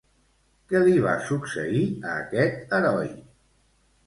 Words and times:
Què 0.71 0.79
li 0.87 1.03
va 1.03 1.13
succeir 1.27 1.83
a 2.13 2.15
aquest 2.23 2.75
heroi? 2.79 3.13